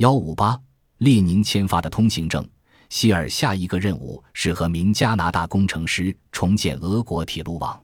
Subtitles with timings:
[0.00, 0.58] 幺五八，
[0.96, 2.42] 列宁签发的通行证。
[2.88, 7.78] 希尔下一个任务是和名加拿大工程师重建俄国铁路网。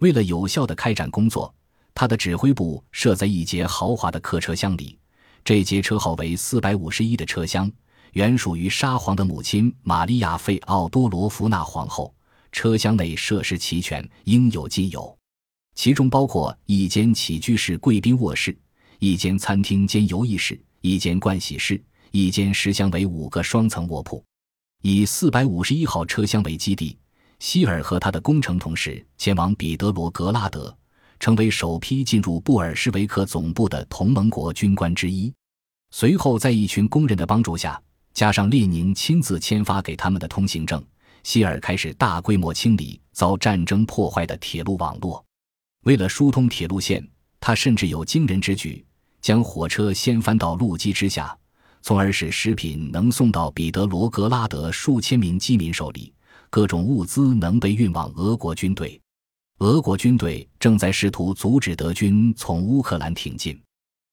[0.00, 1.54] 为了有效的开展工作，
[1.94, 4.98] 他的指挥部设在一节豪华的客车厢里。
[5.42, 7.72] 这节车号为四百五十一的车厢，
[8.12, 12.14] 原属于沙皇的母亲玛利亚·费奥多罗夫娜皇后。
[12.52, 15.16] 车厢内设施齐全，应有尽有，
[15.74, 18.54] 其中包括一间起居室、贵宾卧室，
[18.98, 24.24] 一间餐厅兼游艺室，一间盥洗室，一间石箱为五个双层卧铺。
[24.82, 26.96] 以四百五十一号车厢为基地，
[27.40, 30.76] 希尔和他的工程同事前往彼得罗格拉德，
[31.18, 35.32] 成为首批进入布尔什维克总部的同盟国军官之一。
[35.90, 37.80] 随后，在一群工人的帮助下，
[38.14, 40.84] 加上列宁亲自签发给他们的通行证，
[41.24, 45.24] 希尔开始大规模清理遭战争破坏的铁路网络。
[45.82, 47.04] 为了疏通铁路线，
[47.40, 48.85] 他甚至有惊人之举，
[49.26, 51.36] 将火车掀翻到路基之下。
[51.82, 56.14] 从而使食品能送到彼得罗格拉德数千名饥民手里，
[56.48, 59.00] 各种物资能被运往俄国军队。
[59.58, 63.60] 俄国军队正在试图阻止德军从乌克兰挺进。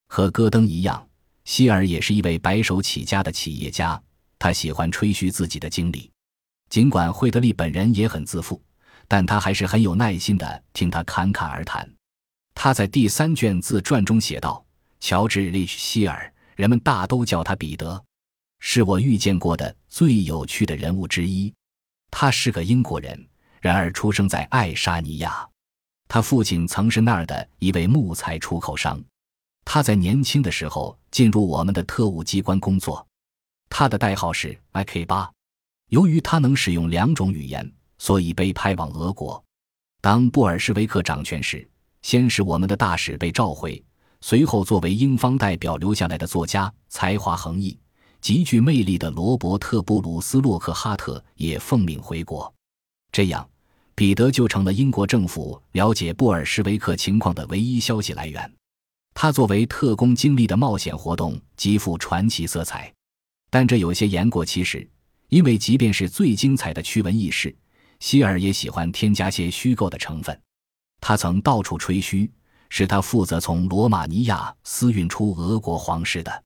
[0.07, 1.07] 和戈登一样，
[1.45, 4.01] 希尔也是一位白手起家的企业家。
[4.39, 6.09] 他喜欢吹嘘自己的经历，
[6.71, 8.59] 尽管惠德利本人也很自负，
[9.07, 11.87] 但他还是很有耐心地听他侃侃而谈。
[12.55, 14.65] 他在第三卷自传中写道
[15.03, 18.01] ：“乔治·利希尔。”人们大都叫他彼得，
[18.59, 21.53] 是我遇见过的最有趣的人物之一。
[22.09, 23.27] 他是个英国人，
[23.59, 25.45] 然而出生在爱沙尼亚。
[26.07, 29.03] 他父亲曾是那儿的一位木材出口商。
[29.65, 33.05] 他在年轻的时候进入我们的特务机关工作。
[33.67, 35.29] 他的代号是 IK 八。
[35.89, 39.43] 由于他能使用两种语言，所以被派往俄国。
[40.01, 41.67] 当布尔什维克掌权时，
[42.03, 43.83] 先是我们的大使被召回。
[44.25, 47.77] 随后，作为英方代表留下来的作家、才华横溢、
[48.21, 52.51] 极具魅力的罗伯特·布鲁斯洛克哈特也奉命回国。
[53.11, 53.45] 这样，
[53.93, 58.49] 彼得就成了英国政府了解布尔什维克情况的唯一消息来源。
[59.13, 62.89] 他作为特工经历的冒险活动极富传奇色彩，
[63.49, 64.89] 但这有些言过其实，
[65.27, 67.53] 因为即便是最精彩的趣闻轶事，
[67.99, 70.41] 希尔也喜欢添加些虚构的成分。
[71.01, 72.31] 他曾到处吹嘘。
[72.75, 76.43] 是他负责从罗马尼亚私运出俄国皇室的。